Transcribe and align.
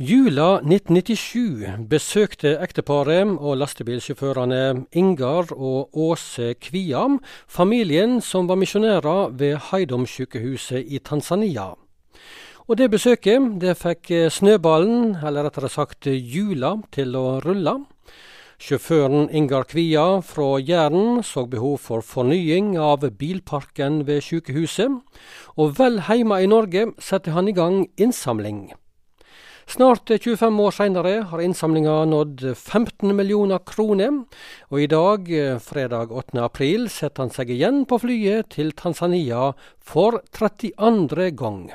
Jula 0.00 0.62
1997 0.64 1.84
besøkte 1.90 2.54
ekteparet 2.64 3.34
og 3.36 3.58
lastebilsjåførene 3.60 4.86
Ingar 4.96 5.52
og 5.52 5.92
Åse 5.92 6.54
Kviam 6.56 7.18
familien 7.44 8.14
som 8.24 8.48
var 8.48 8.56
misjonærer 8.56 9.36
ved 9.36 9.58
Haidom-sykehuset 9.66 10.88
i 10.88 11.02
Tanzania. 11.04 11.74
Og 12.64 12.80
det 12.80 12.88
besøket 12.96 13.60
det 13.60 13.76
fikk 13.76 14.08
snøballen, 14.32 15.18
eller 15.20 15.50
rettere 15.50 15.68
sagt 15.68 16.08
jula, 16.08 16.78
til 16.96 17.12
å 17.12 17.36
rulle. 17.44 17.82
Sjåføren 18.56 19.28
Ingar 19.28 19.68
Kvia 19.68 20.22
fra 20.24 20.54
Jæren 20.64 21.20
så 21.20 21.44
behov 21.44 21.76
for 21.84 22.00
fornying 22.00 22.78
av 22.80 23.04
bilparken 23.04 24.06
ved 24.08 24.24
sykehuset, 24.24 24.96
og 25.60 25.76
vel 25.76 26.06
hjemme 26.08 26.40
i 26.40 26.48
Norge 26.48 26.94
satte 26.96 27.36
han 27.36 27.52
i 27.52 27.58
gang 27.60 27.82
innsamling. 28.00 28.70
Snart 29.70 30.10
25 30.10 30.56
år 30.64 30.72
seinere 30.74 31.10
har 31.30 31.40
innsamlinga 31.44 31.92
nådd 32.10 32.40
15 32.56 33.12
millioner 33.14 33.60
kroner, 33.62 34.16
og 34.66 34.82
i 34.82 34.88
dag, 34.90 35.30
fredag 35.62 36.10
8. 36.10 36.40
april, 36.42 36.88
setter 36.90 37.22
han 37.22 37.30
seg 37.30 37.52
igjen 37.54 37.84
på 37.86 38.00
flyet 38.02 38.48
til 38.56 38.72
Tanzania 38.74 39.52
for 39.78 40.18
32. 40.34 41.28
gang. 41.38 41.70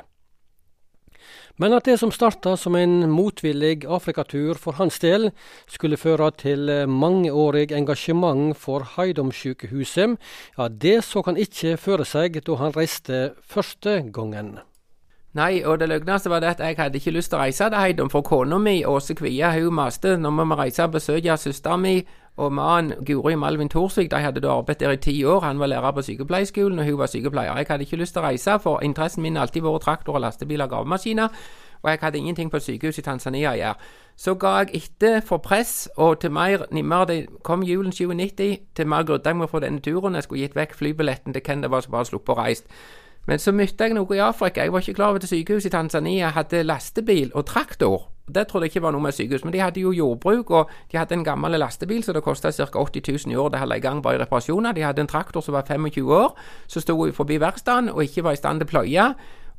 Men 1.56 1.72
at 1.72 1.88
det 1.88 1.96
som 2.02 2.12
starta 2.12 2.52
som 2.60 2.76
en 2.76 3.08
motvillig 3.08 3.88
Afrikatur 3.88 4.60
for 4.60 4.76
hans 4.76 5.00
del, 5.00 5.30
skulle 5.64 5.96
føre 5.96 6.28
til 6.36 6.68
mangeårig 6.84 7.70
engasjement 7.72 8.52
for 8.60 8.84
Haidom-sykehuset, 8.98 10.20
ja, 10.60 10.68
det 10.68 10.98
så 11.08 11.24
han 11.24 11.40
ikke 11.40 11.78
føre 11.80 12.04
seg 12.04 12.42
da 12.44 12.60
han 12.60 12.76
reiste 12.76 13.30
første 13.40 14.02
gangen. 14.12 14.58
Nei, 15.36 15.60
og 15.64 15.80
det 15.80 15.88
løgneste 15.90 16.30
var 16.32 16.40
det 16.40 16.54
at 16.54 16.60
jeg 16.64 16.76
hadde 16.78 16.96
ikke 16.96 17.12
lyst 17.12 17.28
til 17.28 17.36
å 17.36 17.42
reise 17.42 17.66
til 17.68 17.76
Heidom, 17.76 18.08
for 18.08 18.24
kona 18.24 18.56
mi, 18.58 18.78
Åse 18.88 19.12
Kvia, 19.14 19.50
hun 19.52 19.74
maste 19.76 20.14
nå 20.16 20.30
må 20.32 20.46
vi 20.48 20.56
reise 20.62 20.86
og 20.86 20.94
besøke 20.94 21.36
søsteren 21.36 21.82
min 21.82 22.06
og 22.36 22.52
mannen 22.52 23.04
Guri 23.04 23.34
Malvin 23.36 23.68
Thorsvik. 23.68 24.10
De 24.10 24.20
hadde 24.20 24.40
da 24.40 24.54
arbeidet 24.54 24.80
der 24.80 24.90
i 24.96 24.96
ti 24.96 25.24
år. 25.24 25.40
Han 25.40 25.60
var 25.60 25.66
lærer 25.66 25.92
på 25.92 26.02
sykepleierskolen, 26.02 26.78
og 26.78 26.84
hun 26.84 26.98
var 26.98 27.06
sykepleier. 27.06 27.56
Jeg 27.56 27.66
hadde 27.68 27.84
ikke 27.84 27.96
lyst 27.96 28.12
til 28.16 28.22
å 28.22 28.26
reise, 28.26 28.58
for 28.60 28.80
interessen 28.84 29.22
min 29.22 29.36
har 29.36 29.46
alltid 29.46 29.64
vært 29.64 29.84
traktor 29.84 30.16
og 30.16 30.20
lastebiler 30.24 30.64
og 30.64 30.70
gravemaskiner. 30.70 31.28
Og 31.82 31.90
jeg 31.90 31.98
hadde 32.02 32.18
ingenting 32.18 32.50
på 32.50 32.60
sykehuset 32.60 32.98
i 32.98 33.06
Tanzania 33.06 33.52
å 33.52 33.56
gjøre. 33.56 33.88
Så 34.16 34.34
ga 34.40 34.52
jeg 34.58 34.82
etter 34.82 35.20
for 35.24 35.44
press, 35.44 35.88
og 35.96 36.20
til 36.20 36.32
mer 36.32 36.64
nimmer 36.72 37.04
det 37.08 37.26
kom 37.44 37.64
julen 37.64 37.92
97, 37.92 38.60
til 38.76 38.88
mer 38.88 39.04
grudde 39.04 39.28
jeg 39.28 39.36
meg 39.36 39.52
for 39.52 39.64
denne 39.64 39.80
turen. 39.80 40.14
Jeg 40.14 40.28
skulle 40.28 40.44
gitt 40.44 40.56
vekk 40.56 40.76
flybilletten 40.76 41.36
til 41.36 41.44
hvem 41.44 41.64
det 41.64 41.70
var 41.72 41.84
som 41.84 41.96
bare 41.96 42.08
sluppet 42.08 42.36
å 42.36 42.40
reise. 42.40 42.64
Men 43.26 43.42
så 43.42 43.52
møtte 43.54 43.88
jeg 43.88 43.96
noe 43.96 44.14
i 44.14 44.22
Afrika. 44.22 44.62
Jeg 44.62 44.72
var 44.72 44.84
ikke 44.84 44.98
klar 45.00 45.14
over 45.14 45.22
at 45.22 45.28
sykehuset 45.28 45.70
i 45.70 45.74
Tanzania 45.74 46.30
hadde 46.36 46.62
lastebil 46.66 47.32
og 47.34 47.46
traktor. 47.46 48.12
Det 48.26 48.48
trodde 48.48 48.66
jeg 48.66 48.74
ikke 48.74 48.82
var 48.82 48.94
noe 48.94 49.02
med 49.04 49.14
sykehus, 49.14 49.44
men 49.46 49.52
de 49.54 49.60
hadde 49.62 49.82
jo 49.82 49.92
jordbruk, 49.94 50.50
og 50.50 50.70
de 50.90 50.98
hadde 50.98 51.14
en 51.14 51.24
gammel 51.26 51.54
lastebil 51.62 52.02
så 52.02 52.14
det 52.14 52.24
kosta 52.26 52.50
ca. 52.50 52.66
80 52.66 53.26
000 53.26 53.34
i 53.34 53.38
året 53.38 53.54
å 53.54 53.62
holde 53.62 53.78
i 53.78 53.84
gang 53.84 54.02
bare 54.02 54.18
i 54.18 54.22
reparasjoner. 54.22 54.74
De 54.74 54.82
hadde 54.82 55.04
en 55.04 55.10
traktor 55.10 55.44
som 55.46 55.54
var 55.54 55.66
25 55.68 56.10
år, 56.10 56.34
som 56.66 56.82
sto 56.82 56.98
forbi 57.14 57.38
verkstedet 57.42 57.94
og 57.94 58.02
ikke 58.02 58.26
var 58.26 58.34
i 58.34 58.40
stand 58.40 58.62
til 58.62 58.66
å 58.66 58.72
pløye. 58.74 59.06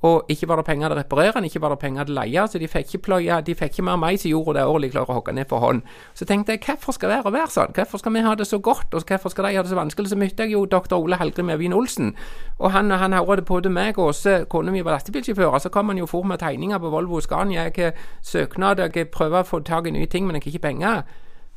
Og 0.05 0.29
ikke 0.29 0.47
var 0.47 0.59
det 0.59 0.65
penger 0.65 0.91
til 0.91 0.93
å 0.93 0.99
reparere 0.99 1.31
den, 1.33 1.45
ikke 1.49 1.61
var 1.61 1.73
det 1.73 1.79
penger 1.81 2.05
til 2.05 2.13
å 2.13 2.19
leie, 2.19 2.41
så 2.45 2.59
de 2.61 2.67
fikk 2.69 2.91
ikke 2.91 3.03
pløye, 3.07 3.39
de 3.41 3.55
fikk 3.57 3.71
ikke 3.73 3.85
mer 3.87 3.97
mais 3.97 4.25
i 4.27 4.29
jorda 4.29 4.59
det 4.59 4.65
året 4.69 4.85
de 4.85 4.89
klarer 4.93 5.09
å 5.09 5.17
hogge 5.17 5.33
ned 5.33 5.49
for 5.49 5.63
hånd. 5.63 5.81
Så 6.13 6.27
tenkte 6.29 6.53
jeg, 6.53 6.61
hvorfor 6.67 6.93
skal 6.93 7.13
det 7.15 7.17
være 7.25 7.49
sånn? 7.49 7.73
Hvorfor 7.73 8.03
skal 8.03 8.13
vi 8.13 8.23
ha 8.27 8.35
det 8.37 8.45
så 8.45 8.59
godt, 8.61 8.93
og 8.93 9.09
hvorfor 9.09 9.33
skal 9.33 9.49
de 9.49 9.55
ha 9.57 9.65
det 9.65 9.73
så 9.73 9.79
vanskelig? 9.79 10.11
Så 10.13 10.19
møtte 10.21 10.45
jeg 10.45 10.53
jo 10.53 10.65
doktor 10.69 11.01
Ole 11.01 11.17
Helgrim 11.17 11.49
Evjen 11.49 11.73
Olsen, 11.73 12.13
og 12.59 12.71
han, 12.77 12.93
han 12.93 13.17
hørte 13.17 13.41
både 13.41 13.73
meg 13.73 13.97
og 13.97 14.11
Åse, 14.11 14.43
kona 14.49 14.71
mi 14.71 14.85
var 14.85 14.99
lastebilsjåfør, 14.99 15.57
så 15.65 15.73
kom 15.73 15.89
han 15.89 15.97
jo 15.97 16.05
for 16.05 16.23
med 16.23 16.43
tegninger 16.45 16.77
på 16.77 16.93
Volvo 16.93 17.19
Scania. 17.19 17.65
Jeg 17.65 17.73
har 17.81 18.09
søknad, 18.21 18.85
jeg 18.93 19.09
prøver 19.09 19.41
å 19.41 19.49
få 19.49 19.63
tak 19.65 19.89
i 19.89 19.97
nye 19.97 20.05
ting, 20.05 20.29
men 20.29 20.37
jeg 20.37 20.45
har 20.45 20.53
ikke 20.53 20.67
penger. 20.69 21.07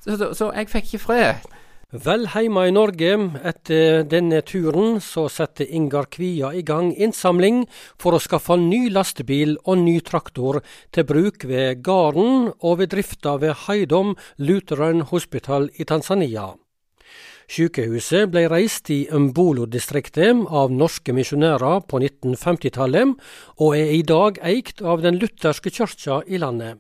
Så, 0.01 0.17
så, 0.17 0.33
så 0.33 0.53
jeg 0.57 0.73
fikk 0.73 0.95
ikke 0.95 1.05
fred. 1.05 1.51
Vel 1.91 2.29
heime 2.31 2.69
i 2.69 2.71
Norge, 2.71 3.17
etter 3.43 4.05
denne 4.07 4.45
turen, 4.47 5.01
så 5.03 5.25
setter 5.27 5.67
Ingar 5.67 6.07
Kvia 6.07 6.53
i 6.55 6.63
gang 6.63 6.93
innsamling 6.95 7.65
for 7.99 8.15
å 8.15 8.21
skaffe 8.23 8.55
ny 8.55 8.85
lastebil 8.95 9.57
og 9.65 9.81
ny 9.83 9.97
traktor 10.07 10.61
til 10.95 11.07
bruk 11.09 11.43
ved 11.51 11.81
gården 11.83 12.53
og 12.63 12.77
ved 12.79 12.93
drifta 12.93 13.33
ved 13.43 13.67
Heidom 13.67 14.15
Lutheran 14.39 15.03
Hospital 15.11 15.67
i 15.75 15.85
Tanzania. 15.85 16.53
Sykehuset 17.51 18.31
ble 18.31 18.45
reist 18.47 18.93
i 18.95 19.09
Mbolo-distriktet 19.11 20.47
av 20.47 20.71
norske 20.71 21.11
misjonærer 21.11 21.83
på 21.91 21.99
1950-tallet, 22.05 23.19
og 23.59 23.75
er 23.75 23.91
i 23.97 24.07
dag 24.07 24.39
eikt 24.47 24.79
av 24.79 25.03
den 25.03 25.19
lutherske 25.19 25.75
kirka 25.75 26.23
i 26.31 26.39
landet. 26.39 26.79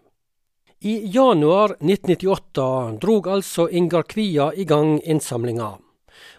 I 0.82 1.10
januar 1.12 1.76
1998 1.80 2.98
drog 3.00 3.26
altså 3.28 3.66
Ingar 3.68 4.02
Kvia 4.02 4.46
i 4.56 4.64
gang 4.64 5.00
innsamlinga. 5.04 5.74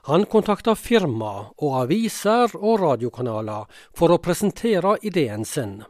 Han 0.09 0.25
kontakta 0.25 0.73
firma 0.73 1.33
og 1.61 1.75
aviser 1.83 2.55
og 2.57 2.81
radiokanaler 2.81 3.67
for 3.93 4.09
å 4.09 4.17
presentere 4.17 4.95
ideen 5.05 5.45
sin. 5.45 5.83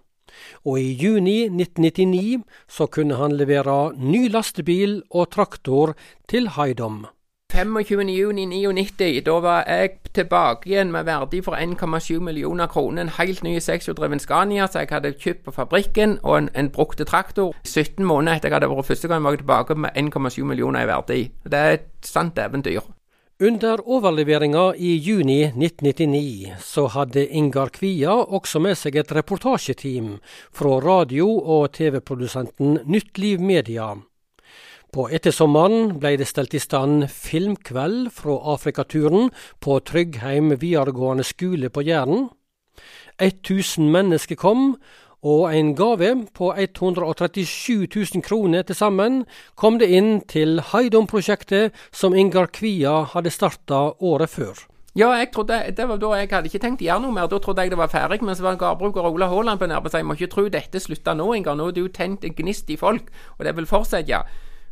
Og 0.68 0.82
i 0.82 0.92
juni 1.00 1.46
1999 1.48 2.44
så 2.68 2.90
kunne 2.92 3.22
han 3.24 3.38
levere 3.40 3.94
ny 3.96 4.26
lastebil 4.36 5.00
og 5.16 5.32
traktor 5.32 5.96
til 6.28 6.52
Haidom. 6.58 7.06
25.6.99, 7.52 9.22
da 9.26 9.34
var 9.44 9.66
jeg 9.68 9.90
tilbake 10.16 10.70
igjen 10.70 10.92
med 10.94 11.04
verdi 11.04 11.42
for 11.44 11.60
1,7 11.60 12.22
millioner 12.24 12.70
kroner. 12.72 13.02
En 13.02 13.12
helt 13.18 13.44
ny 13.44 13.58
sekshjuldreven 13.60 14.24
Scania 14.24 14.70
som 14.72 14.80
jeg 14.80 14.92
hadde 14.94 15.12
kjøpt 15.20 15.44
på 15.44 15.56
fabrikken, 15.58 16.18
og 16.24 16.38
en, 16.38 16.50
en 16.56 16.70
brukte 16.72 17.04
traktor. 17.04 17.52
17 17.68 18.06
måneder 18.08 18.40
etter 18.40 18.50
jeg 18.50 18.56
hadde 18.56 18.72
vært 18.72 18.88
første 18.88 19.12
gang, 19.12 19.24
var 19.24 19.36
jeg 19.36 19.44
tilbake 19.44 19.76
med 19.76 20.00
1,7 20.00 20.48
millioner 20.48 20.86
i 20.86 20.92
verdi. 20.94 21.22
Det 21.44 21.60
er 21.60 21.78
et 21.80 21.90
sant 22.08 22.40
eventyr. 22.40 22.88
Under 23.42 23.82
overleveringa 23.90 24.68
i 24.78 24.94
juni 25.02 25.42
1999 25.50 26.54
så 26.62 26.86
hadde 26.94 27.26
Ingar 27.26 27.74
Kvia 27.74 28.14
også 28.14 28.62
med 28.62 28.78
seg 28.78 29.00
et 29.02 29.12
reportasjeteam 29.18 30.20
fra 30.54 30.78
radio- 30.80 31.42
og 31.42 31.72
TV-produsenten 31.74 32.80
Nytt 32.86 33.18
Liv 33.18 33.42
Media. 33.42 33.96
På 34.92 35.06
ettersommeren 35.08 35.94
ble 36.04 36.18
det 36.20 36.26
stelt 36.28 36.52
i 36.52 36.60
stand 36.60 37.06
filmkveld 37.08 38.10
fra 38.12 38.34
Afrikaturen 38.52 39.30
på 39.64 39.78
Tryggheim 39.88 40.50
videregående 40.60 41.24
skole 41.24 41.70
på 41.72 41.86
Jæren. 41.88 42.26
1000 43.24 43.88
mennesker 43.94 44.36
kom, 44.36 44.76
og 45.24 45.56
en 45.56 45.70
gave 45.80 46.10
på 46.36 46.52
137 46.58 47.88
000 47.88 48.26
kroner 48.26 48.68
til 48.68 48.76
sammen 48.76 49.24
kom 49.56 49.80
det 49.80 49.88
inn 49.96 50.12
til 50.28 50.60
Heidom-prosjektet 50.74 51.72
som 51.96 52.12
Ingar 52.12 52.52
Kvia 52.52 53.06
hadde 53.14 53.32
starta 53.32 53.94
året 53.96 54.36
før. 54.36 54.60
Ja, 54.92 55.14
jeg 55.16 55.32
trodde, 55.32 55.64
det 55.72 55.88
var 55.88 56.04
da 56.04 56.14
jeg 56.20 56.34
hadde 56.36 56.52
ikke 56.52 56.66
tenkt 56.68 56.84
å 56.84 56.90
gjøre 56.90 57.06
noe 57.06 57.16
mer. 57.16 57.32
Da 57.32 57.40
trodde 57.40 57.64
jeg 57.64 57.72
det 57.72 57.80
var 57.80 57.88
ferdig. 57.88 58.20
Men 58.28 58.36
så 58.36 58.44
var 58.44 58.60
gårdbruker 58.60 59.08
Ola 59.08 59.32
Haaland 59.32 59.62
på 59.62 59.72
nærmest. 59.72 59.96
Jeg 59.96 60.04
må 60.04 60.20
ikke 60.20 60.34
tro 60.36 60.50
dette 60.52 60.84
slutter 60.84 61.16
nå, 61.16 61.32
Ingar. 61.38 61.56
Nå 61.56 61.72
er 61.72 61.78
det 61.78 61.86
jo 61.86 61.94
tent 61.96 62.28
en 62.28 62.36
gnist 62.36 62.68
i 62.68 62.76
folk, 62.76 63.08
og 63.38 63.46
det 63.48 63.56
vil 63.56 63.70
fortsette. 63.70 64.26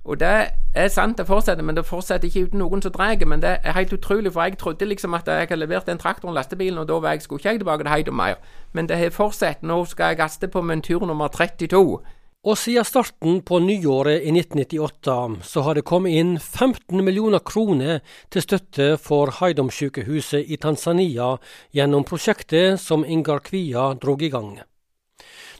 Og 0.05 0.19
det 0.19 0.51
er 0.75 0.87
sant, 0.87 1.17
det 1.17 1.27
fortsetter, 1.27 1.63
men 1.63 1.75
det 1.75 1.85
fortsetter 1.85 2.27
ikke 2.27 2.47
uten 2.47 2.61
noen 2.63 2.81
som 2.81 2.91
drar. 2.91 3.25
Men 3.27 3.41
det 3.41 3.57
er 3.63 3.75
helt 3.75 3.93
utrolig, 3.93 4.33
for 4.33 4.41
jeg 4.41 4.57
trodde 4.57 4.85
liksom 4.85 5.13
at 5.13 5.27
jeg 5.27 5.49
hadde 5.49 5.59
levert 5.59 5.87
den 5.87 5.97
traktoren, 5.97 6.33
lastebilen, 6.33 6.79
og 6.79 6.87
da 6.87 6.99
var 6.99 7.11
jeg, 7.11 7.21
skulle 7.21 7.39
ikke 7.39 7.49
jeg 7.49 7.59
tilbake 7.59 7.83
til 7.83 7.91
Heidom 7.91 8.15
mer. 8.15 8.39
Men 8.73 8.89
det 8.89 8.97
har 8.97 9.09
fortsatt. 9.09 9.63
Nå 9.63 9.83
skal 9.85 10.13
jeg 10.13 10.17
gaste 10.17 10.47
på 10.47 10.61
min 10.61 10.81
tur 10.81 11.05
nummer 11.05 11.27
32. 11.27 11.99
Og 12.43 12.57
siden 12.57 12.85
starten 12.87 13.41
på 13.43 13.59
nyåret 13.59 14.23
i 14.23 14.31
1998 14.31 15.43
så 15.43 15.61
har 15.65 15.75
det 15.75 15.83
kommet 15.83 16.15
inn 16.15 16.37
15 16.39 17.03
millioner 17.03 17.43
kroner 17.43 17.99
til 18.31 18.45
støtte 18.45 18.93
for 18.95 19.27
Haidom-sykehuset 19.41 20.47
i 20.47 20.55
Tanzania 20.55 21.33
gjennom 21.75 22.07
prosjektet 22.07 22.79
som 22.79 23.03
Ingar 23.03 23.43
Kvia 23.43 23.91
drog 23.99 24.23
i 24.23 24.31
gang. 24.31 24.53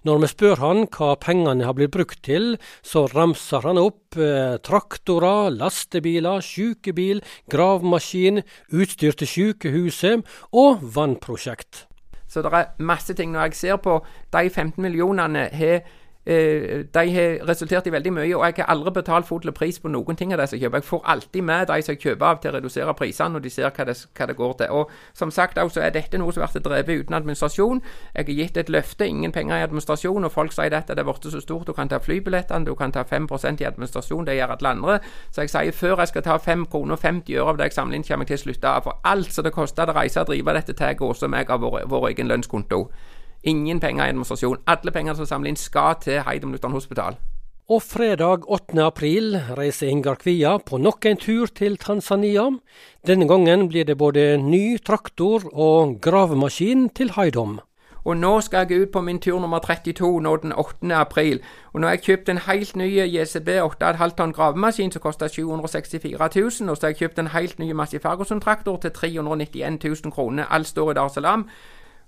Når 0.08 0.22
vi 0.24 0.30
spør 0.32 0.62
han 0.64 0.86
hva 0.96 1.14
pengene 1.20 1.68
har 1.68 1.76
blitt 1.78 1.94
brukt 1.96 2.22
til, 2.24 2.56
så 2.86 3.06
ramser 3.12 3.66
han 3.68 3.80
opp 3.82 4.18
eh, 4.20 4.56
traktorer, 4.64 5.52
lastebiler, 5.52 6.44
sykebil, 6.46 7.24
gravemaskin, 7.52 8.44
utstyr 8.72 9.18
til 9.20 9.34
sykehuset 9.34 10.26
og 10.56 10.84
vannprosjekt. 10.96 11.86
Så 12.30 12.44
det 12.46 12.54
er 12.54 12.76
masse 12.78 13.14
ting. 13.18 13.34
Når 13.34 13.50
jeg 13.50 13.56
ser 13.58 13.82
på 13.82 14.00
de 14.32 14.50
15 14.50 14.82
millionene 14.84 15.48
har 15.50 15.82
de 16.30 17.04
har 17.14 17.48
resultert 17.50 17.88
i 17.88 17.92
veldig 17.92 18.12
mye, 18.14 18.36
og 18.38 18.44
jeg 18.46 18.54
har 18.60 18.68
aldri 18.70 18.92
betalt 19.00 19.26
full 19.26 19.52
pris 19.56 19.80
på 19.82 19.90
noen 19.90 20.18
ting 20.18 20.34
av 20.34 20.38
det 20.42 20.50
som 20.50 20.60
jeg 20.60 20.68
kjøper. 20.68 20.84
Jeg 20.84 20.90
får 20.90 21.02
alltid 21.14 21.42
med 21.42 21.68
de 21.68 21.78
som 21.82 21.96
jeg 21.96 22.02
kjøper 22.04 22.26
av 22.28 22.42
til 22.42 22.52
å 22.52 22.54
redusere 22.58 22.94
prisene 22.94 23.34
når 23.34 23.46
de 23.46 23.52
ser 23.54 23.72
hva 23.74 23.86
det, 23.90 23.96
hva 24.18 24.28
det 24.30 24.36
går 24.38 24.54
til. 24.60 24.74
Og 24.78 24.92
som 25.18 25.32
sagt 25.34 25.58
også 25.58 25.82
er 25.82 25.96
dette 25.96 26.22
noe 26.22 26.36
som 26.36 26.44
vært 26.44 26.62
drevet 26.66 27.04
uten 27.04 27.18
administrasjon. 27.18 27.82
Jeg 28.14 28.26
har 28.30 28.40
gitt 28.42 28.58
et 28.62 28.70
løfte, 28.70 29.08
ingen 29.08 29.34
penger 29.34 29.58
i 29.58 29.66
administrasjon, 29.66 30.28
og 30.28 30.32
folk 30.32 30.54
sier 30.54 30.70
dette 30.74 30.94
det 30.94 31.02
er 31.02 31.10
blitt 31.10 31.26
så 31.34 31.42
stort. 31.42 31.68
Du 31.68 31.74
kan 31.74 31.90
ta 31.90 31.98
flybillettene, 31.98 32.66
du 32.66 32.76
kan 32.78 32.94
ta 32.94 33.04
5% 33.04 33.64
i 33.64 33.70
administrasjon, 33.70 34.26
det 34.28 34.38
gjør 34.38 34.58
alle 34.58 34.74
andre. 34.76 35.00
Så 35.32 35.48
jeg 35.48 35.54
sier 35.56 35.74
før 35.74 36.04
jeg 36.04 36.14
skal 36.14 36.28
ta 36.30 36.38
5 36.38 36.66
kroner 36.70 36.98
og 36.98 37.02
50 37.02 37.40
øre 37.40 37.56
av 37.56 37.58
det 37.58 37.72
jeg 37.72 37.80
samler 37.80 37.98
inn, 37.98 38.06
kommer 38.06 38.30
jeg 38.30 38.36
til 38.36 38.42
å 38.42 38.46
slutte 38.46 38.76
av. 38.76 38.86
For 38.86 39.02
alt 39.04 39.34
som 39.34 39.48
det 39.48 39.56
koster 39.56 39.90
å 39.90 39.98
reise 39.98 40.22
og 40.22 40.30
drive 40.30 40.60
dette 40.60 40.78
til, 40.78 41.08
også 41.10 41.32
meg 41.32 41.50
av 41.50 41.66
vår, 41.66 41.88
vår 41.90 42.12
egen 42.14 42.30
lønnskonto. 42.30 42.86
Ingen 43.44 43.80
penger 43.80 44.06
i 44.06 44.10
administrasjon. 44.10 44.58
Alle 44.68 44.92
pengene 44.92 45.16
som 45.16 45.26
samler 45.26 45.54
inn, 45.54 45.60
skal 45.60 45.96
til 46.04 46.24
Heidem 46.28 46.52
Lutheran 46.52 46.76
Hospital. 46.76 47.16
Og 47.70 47.84
fredag 47.86 48.48
8. 48.50 48.82
april 48.82 49.38
reiser 49.58 49.88
Ingar 49.88 50.18
Kvia 50.18 50.58
på 50.58 50.78
nok 50.78 51.06
en 51.06 51.18
tur 51.18 51.46
til 51.46 51.78
Tanzania. 51.78 52.50
Denne 53.08 53.28
gangen 53.30 53.68
blir 53.70 53.86
det 53.86 53.98
både 53.98 54.38
ny 54.42 54.80
traktor 54.82 55.46
og 55.54 56.02
gravemaskin 56.02 56.90
til 56.90 57.14
Heidom. 57.16 57.60
Og 58.06 58.18
nå 58.18 58.42
skal 58.42 58.66
jeg 58.70 58.82
ut 58.82 58.92
på 58.92 59.02
min 59.02 59.20
tur 59.20 59.40
nummer 59.40 59.60
32 59.60 60.22
nå 60.22 60.36
den 60.42 60.52
8. 60.52 60.96
april. 60.96 61.42
Og 61.74 61.82
nå 61.82 61.88
har 61.88 61.94
jeg 61.94 62.04
kjøpt 62.04 62.30
en 62.30 62.44
helt 62.48 62.76
ny 62.76 62.90
JCB 62.90 63.50
8,5 63.62 64.16
tonn 64.18 64.34
gravemaskin 64.34 64.92
som 64.92 65.02
koster 65.02 65.28
764 65.28 66.30
000. 66.36 66.70
Og 66.70 66.78
så 66.78 66.88
har 66.88 66.96
jeg 66.96 67.04
kjøpt 67.04 67.20
en 67.20 67.36
helt 67.36 67.60
ny 67.60 67.72
Massi 67.72 68.00
Ferguson-traktor 68.00 68.78
til 68.82 68.92
391 68.92 69.84
000 69.84 70.12
kroner. 70.12 70.50
Alt 70.50 70.68
står 70.68 70.92
i 70.92 70.94
Dar. 70.94 71.46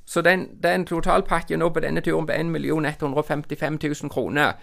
Så 0.05 0.21
den, 0.21 0.47
den 0.63 0.85
totalpakken 0.85 1.59
nå 1.59 1.69
på 1.69 1.79
denne 1.79 2.01
turen 2.01 2.27
på 2.27 2.33
1 2.33 2.85
155 2.85 3.79
000 3.83 4.09
kroner. 4.09 4.53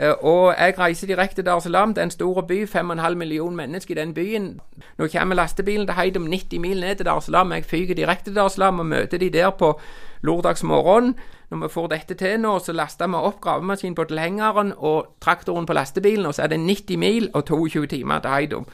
Eh, 0.00 0.14
og 0.20 0.54
jeg 0.58 0.78
reiser 0.78 1.06
direkte 1.06 1.42
til 1.42 1.48
Arsalam, 1.48 1.94
det 1.94 2.00
er 2.00 2.02
en 2.02 2.10
stor 2.10 2.40
by, 2.40 2.64
5,5 2.64 3.14
millioner 3.14 3.56
mennesker 3.56 3.94
i 3.94 4.00
den 4.00 4.14
byen. 4.14 4.60
Nå 4.98 5.08
kommer 5.12 5.34
lastebilen 5.34 5.86
til 5.86 5.94
Heidum 5.94 6.26
90 6.26 6.60
mil 6.60 6.80
ned 6.80 6.96
til 6.96 7.06
Darsalam. 7.06 7.52
Jeg 7.52 7.64
fyker 7.64 7.94
direkte 7.94 8.30
til 8.30 8.36
Darsalam 8.36 8.78
og 8.78 8.86
møter 8.86 9.18
de 9.18 9.30
der 9.30 9.50
på 9.50 9.80
lørdagsmorgen. 10.22 11.14
Når 11.50 11.58
vi 11.58 11.68
får 11.68 11.86
dette 11.86 12.14
til 12.14 12.40
nå, 12.40 12.58
så 12.58 12.72
laster 12.72 13.06
vi 13.06 13.14
opp 13.14 13.40
gravemaskinen 13.40 13.94
på 13.94 14.04
tilhengeren 14.04 14.72
og 14.76 15.16
traktoren 15.20 15.66
på 15.66 15.72
lastebilen, 15.72 16.26
og 16.26 16.34
så 16.34 16.42
er 16.42 16.46
det 16.46 16.60
90 16.60 16.98
mil 16.98 17.30
og 17.34 17.44
22 17.44 17.86
timer 17.86 18.18
til 18.18 18.30
Heidum. 18.30 18.66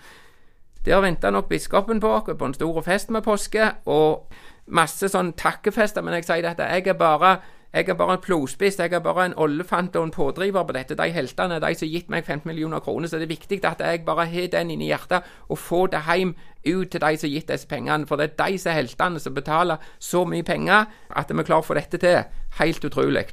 Der 0.85 1.01
venter 1.01 1.31
nok 1.31 1.49
biskopen 1.49 2.01
på 2.01 2.13
oss 2.13 2.39
på 2.39 2.45
en 2.45 2.55
stor 2.55 2.81
fest 2.81 3.11
med 3.11 3.23
påske, 3.23 3.71
og 3.87 4.29
masse 4.67 5.09
sånn 5.11 5.35
takkefester. 5.39 6.03
Men 6.03 6.19
jeg 6.19 6.27
sier 6.29 6.49
at 6.51 6.63
jeg 6.63 6.89
er 6.93 6.99
bare 6.99 7.39
jeg 7.77 7.91
er 7.93 7.97
bare 7.99 8.15
en 8.17 8.21
plospiss, 8.25 8.79
jeg 8.79 8.93
er 8.95 9.03
bare 9.05 9.25
en 9.27 9.35
ollefant 9.37 9.97
og 9.97 10.05
en 10.07 10.11
pådriver 10.11 10.65
på 10.65 10.73
dette. 10.73 10.97
De 10.97 11.11
heltene 11.13 11.59
de 11.61 11.75
som 11.77 11.85
har 11.85 11.93
gitt 11.93 12.09
meg 12.09 12.25
15 12.25 12.49
millioner 12.49 12.81
kroner, 12.81 13.09
så 13.09 13.19
det 13.21 13.27
er 13.27 13.35
viktig 13.35 13.59
at 13.69 13.83
jeg 13.85 14.05
bare 14.07 14.25
har 14.31 14.47
den 14.55 14.71
inni 14.73 14.89
hjertet 14.89 15.27
og 15.51 15.59
får 15.59 15.91
det 15.93 16.01
hjem 16.07 16.33
ut 16.65 16.91
til 16.91 17.03
de 17.03 17.11
som 17.19 17.29
har 17.29 17.35
gitt 17.35 17.53
disse 17.53 17.69
pengene. 17.69 18.07
For 18.09 18.17
det 18.17 18.31
er 18.31 18.39
de 18.47 18.59
som 18.63 18.71
er 18.73 18.79
heltene 18.79 19.21
som 19.21 19.35
betaler 19.37 19.91
så 19.99 20.25
mye 20.25 20.47
penger 20.47 20.87
at 21.11 21.35
vi 21.35 21.45
klarer 21.45 21.67
å 21.67 21.69
få 21.69 21.77
dette 21.77 22.01
til. 22.01 22.25
Helt 22.63 22.89
utrolig. 22.89 23.27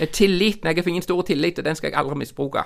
Tilliten, 0.00 0.70
jeg 0.70 0.80
har 0.80 0.88
ingen 0.88 1.04
stor 1.04 1.22
tillit, 1.22 1.58
og 1.58 1.64
den 1.64 1.76
skal 1.76 1.90
jeg 1.90 1.98
aldri 1.98 2.16
misbruke. 2.22 2.64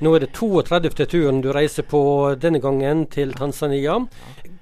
Nå 0.00 0.14
er 0.14 0.26
det 0.26 0.34
32. 0.36 1.06
turen 1.08 1.42
du 1.42 1.50
reiser 1.56 1.82
på 1.82 2.34
denne 2.38 2.60
gangen 2.60 3.06
til 3.10 3.34
Tanzania. 3.34 4.04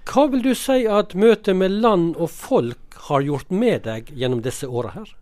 Hva 0.04 0.26
vil 0.30 0.44
du 0.44 0.54
si 0.54 0.84
at 0.86 1.14
møtet 1.16 1.56
med 1.56 1.80
land 1.84 2.14
og 2.16 2.30
folk 2.30 2.98
har 3.08 3.24
gjort 3.24 3.50
med 3.50 3.84
deg 3.88 4.10
gjennom 4.14 4.42
disse 4.44 4.68
åra 4.68 4.92
her? 4.94 5.12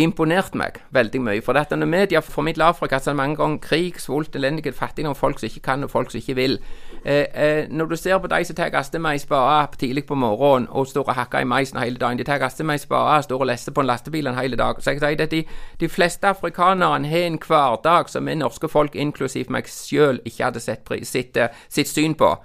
imponert 0.00 0.54
meg 0.56 0.78
veldig 0.94 1.20
mye. 1.20 1.40
For 1.44 1.56
dette 1.56 1.76
når 1.76 1.88
media 1.90 2.20
formidler 2.24 2.72
Afrika 2.72 2.98
så 2.98 3.12
mange 3.16 3.36
ganger 3.36 3.60
krig, 3.60 3.98
svolt, 4.00 4.36
elendighet, 4.36 4.74
fattigdom, 4.74 5.14
folk 5.14 5.38
som 5.38 5.50
ikke 5.50 5.64
kan 5.66 5.84
og 5.84 5.90
folk 5.90 6.10
som 6.10 6.20
ikke 6.22 6.36
vil. 6.38 6.58
Eh, 7.04 7.26
eh, 7.34 7.68
når 7.68 7.90
du 7.90 7.96
ser 7.96 8.18
på 8.18 8.30
de 8.32 8.44
som 8.44 8.56
tar 8.56 8.72
gaste 8.72 8.98
med 8.98 9.12
ei 9.12 9.20
spade 9.20 9.76
tidlig 9.76 10.06
på 10.08 10.14
morgenen 10.14 10.68
og 10.70 10.86
står 10.86 11.08
og 11.08 11.14
hakker 11.14 11.44
i 11.44 11.48
meisen 11.48 11.78
hele 11.78 12.00
dagen, 12.00 12.18
de 12.18 12.24
tar 12.24 12.40
gaste 12.40 12.64
med 12.64 12.80
ei 12.80 12.86
og 12.88 13.24
står 13.24 13.44
og 13.44 13.46
lesser 13.46 13.72
på 13.72 13.84
en 13.84 13.90
lastebil 13.90 14.26
en 14.26 14.38
hel 14.38 14.56
dag. 14.56 14.80
Så 14.80 14.94
jeg 14.94 15.02
sier 15.02 15.26
at 15.26 15.30
de, 15.30 15.44
de 15.80 15.88
fleste 15.88 16.28
afrikanerne 16.28 17.08
har 17.08 17.26
en 17.26 17.38
hverdag 17.38 18.08
som 18.08 18.26
vi 18.26 18.34
norske 18.34 18.68
folk, 18.68 18.96
inklusiv 18.96 19.50
meg 19.50 19.68
sjøl, 19.68 20.22
ikke 20.24 20.44
hadde 20.44 20.60
sett 20.60 20.88
sitt, 21.04 21.38
sitt 21.68 21.88
syn 21.88 22.14
på. 22.14 22.36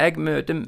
Jeg 0.00 0.16
møter 0.18 0.62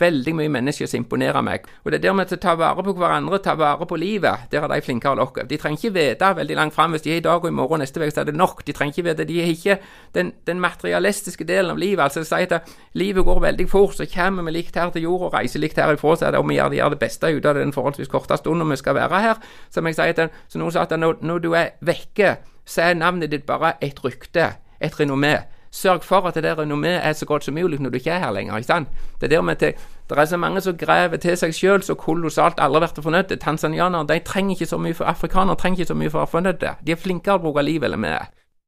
veldig 0.00 0.32
mye 0.36 0.50
mennesker 0.52 0.88
som 0.90 1.00
imponerer 1.00 1.40
meg. 1.46 1.64
Og 1.84 1.92
det 1.92 2.00
er 2.00 2.02
der 2.08 2.16
med 2.18 2.32
å 2.34 2.38
ta 2.42 2.56
vare 2.58 2.82
på 2.84 2.92
hverandre, 2.98 3.38
ta 3.40 3.54
vare 3.56 3.86
på 3.88 3.96
livet, 3.96 4.48
der 4.52 4.66
er 4.66 4.72
de 4.72 4.80
flinkere 4.84 5.14
enn 5.14 5.22
oss. 5.22 5.32
De 5.48 5.58
trenger 5.60 5.78
ikke 5.78 5.94
vite 5.94 6.30
veldig 6.36 6.56
langt 6.58 6.74
fram. 6.74 6.92
Hvis 6.92 7.06
de 7.06 7.14
er 7.14 7.22
i 7.22 7.24
dag 7.24 7.38
og 7.38 7.48
i 7.48 7.54
morgen 7.54 7.80
neste 7.80 8.02
uke, 8.02 8.10
så 8.12 8.24
er 8.24 8.28
det 8.28 8.36
nok. 8.36 8.64
De 8.66 8.74
trenger 8.76 8.98
ikke 8.98 9.06
vite 9.08 9.28
De 9.30 9.38
er 9.40 9.52
ikke 9.54 9.78
den, 10.18 10.32
den 10.46 10.60
materialistiske 10.60 11.46
delen 11.48 11.70
av 11.72 11.80
livet. 11.80 12.02
Altså 12.02 12.26
si 12.26 12.42
at 12.44 12.74
livet 12.92 13.24
går 13.24 13.40
veldig 13.46 13.68
fort, 13.70 13.96
så 13.96 14.08
kommer 14.10 14.44
vi 14.50 14.56
likt 14.58 14.76
her 14.76 14.90
til 14.90 15.06
jord 15.06 15.28
og 15.30 15.38
reiser 15.38 15.62
likt 15.62 15.80
herifra, 15.80 16.16
så 16.18 16.26
er 16.26 16.34
det 16.34 16.42
om 16.42 16.50
vi 16.50 16.58
gjør, 16.58 16.76
gjør 16.76 16.96
det 16.96 17.00
beste 17.06 17.30
ut 17.30 17.46
av 17.46 17.56
den 17.60 17.72
forholdsvis 17.72 18.12
korte 18.12 18.36
stunden 18.42 18.70
vi 18.70 18.80
skal 18.82 18.98
være 18.98 19.22
her. 19.22 19.42
Som 19.70 19.86
jeg 19.88 19.96
sier 19.96 20.12
at, 20.12 20.36
så 20.48 20.60
noen 20.60 20.74
sa 20.74 20.84
at 20.84 20.98
når, 20.98 21.22
når 21.22 21.44
du 21.46 21.52
er 21.54 21.72
vekke, 21.80 22.36
så 22.66 22.90
er 22.90 23.00
navnet 23.00 23.32
ditt 23.32 23.46
bare 23.46 23.76
et 23.80 24.04
rykte, 24.04 24.52
et 24.80 25.00
renommé. 25.00 25.38
Sørg 25.74 26.04
for 26.06 26.22
at 26.28 26.36
det 26.36 26.44
der 26.44 26.58
renommeet 26.58 27.00
er 27.02 27.12
så 27.12 27.26
godt 27.26 27.44
som 27.44 27.54
mulig 27.54 27.80
når 27.80 27.90
du 27.90 27.96
ikke 27.98 28.10
er 28.10 28.18
her 28.18 28.32
lenger. 28.32 28.56
ikke 28.56 28.66
sant? 28.66 28.88
Det 29.20 29.26
er 29.26 29.36
der 29.36 29.42
med 29.42 29.56
til, 29.56 29.72
det 30.10 30.18
er 30.18 30.24
så 30.24 30.36
mange 30.36 30.60
som 30.60 30.76
graver 30.78 31.16
til 31.16 31.36
seg 31.36 31.54
sjøl 31.54 31.82
så 31.82 31.96
kolossalt 31.98 32.60
aldri 32.62 32.80
vært 32.84 33.00
fornøyde. 33.02 33.36
Tanzanianere 33.42 34.06
de 34.06 34.18
trenger 34.18 34.54
ikke 34.54 34.66
så 34.70 34.78
mye 34.78 34.94
for 34.94 35.04
afrikanere 35.04 35.56
trenger 35.56 35.80
ikke 35.80 35.88
så 35.88 35.98
mye 35.98 36.10
for 36.10 36.18
å 36.18 36.22
være 36.22 36.34
fornøyde. 36.36 36.74
De 36.86 36.92
er 36.94 37.00
flinkere 37.00 37.40
å 37.40 37.42
bruke 37.42 37.62
livet 37.66 37.90
eller 37.90 38.06
er. 38.06 38.30